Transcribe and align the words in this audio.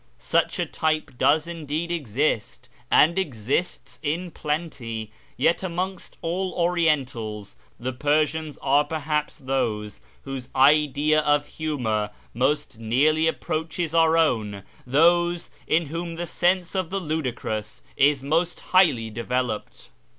Such 0.17 0.57
a 0.57 0.65
type 0.65 1.11
does 1.15 1.45
indeed 1.45 1.91
exist, 1.91 2.69
and 2.89 3.19
exists 3.19 3.99
in 4.01 4.31
plenty. 4.31 5.11
Yet 5.37 5.61
amongst 5.61 6.17
all 6.23 6.53
Orientals 6.53 7.55
the 7.79 7.93
Persians 7.93 8.57
are 8.63 8.83
perhaps 8.83 9.37
those 9.37 10.01
whose 10.23 10.49
idea 10.55 11.19
of 11.19 11.45
humour 11.45 12.09
most 12.33 12.79
nearly 12.79 13.27
approaches 13.27 13.93
our 13.93 14.17
own, 14.17 14.63
those 14.87 15.51
in 15.67 15.85
whom 15.85 16.15
the 16.15 16.25
sense 16.25 16.73
of 16.73 16.89
the 16.89 16.99
ludicrous 16.99 17.83
is 17.95 18.23
most 18.23 18.59
highly 18.71 19.11
developed. 19.11 19.91